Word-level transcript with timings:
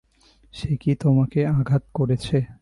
সে 0.53 0.71
কি 0.77 0.91
তোমাকে 0.95 1.39
আঘাত 1.47 1.83
করেছে? 1.93 2.37